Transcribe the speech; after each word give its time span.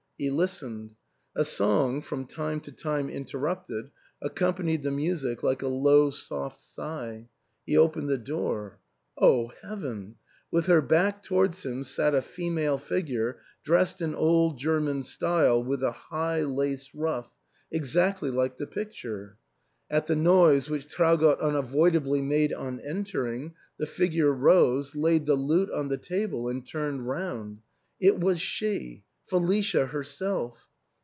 He 0.17 0.29
listened; 0.29 0.93
a 1.35 1.43
song, 1.43 2.01
from 2.03 2.27
time 2.27 2.59
to 2.61 2.71
time 2.71 3.09
interrupted, 3.09 3.89
accompanied 4.21 4.83
the 4.83 4.91
music 4.91 5.41
like 5.41 5.63
a 5.63 5.67
low 5.67 6.11
soft 6.11 6.61
sigh. 6.61 7.27
He 7.65 7.75
opened 7.75 8.07
the 8.07 8.19
door. 8.19 8.77
O 9.17 9.47
Heaven! 9.63 10.17
with 10.51 10.67
her 10.67 10.79
back 10.83 11.23
towards 11.23 11.65
him 11.65 11.83
sat 11.83 12.13
a 12.13 12.21
female 12.21 12.77
figure, 12.77 13.39
dressed 13.63 13.99
in 13.99 14.13
old 14.13 14.59
German 14.59 15.01
style 15.01 15.63
with 15.63 15.81
a 15.81 15.87
h\g,\\\2Le^T\x^^^"ia.^'v^^"^^^ 15.87 16.01
346 16.91 16.93
ARTHURS 16.93 16.93
HALL. 17.01 18.55
the 18.59 18.67
picture. 18.67 19.37
At 19.89 20.05
the 20.05 20.15
noise 20.15 20.69
which 20.69 20.87
Traugott 20.87 21.39
unavoidably 21.41 22.21
made 22.21 22.53
on 22.53 22.79
entering, 22.81 23.55
the 23.79 23.87
figure 23.87 24.31
rose, 24.31 24.93
laid 24.95 25.25
the 25.25 25.33
lute 25.33 25.71
on 25.71 25.87
the 25.87 25.97
table, 25.97 26.47
and 26.47 26.63
turned 26.67 27.07
round. 27.07 27.63
It 27.99 28.19
was 28.19 28.39
she, 28.39 29.01
Felicia 29.27 29.85
herself! 29.85 30.67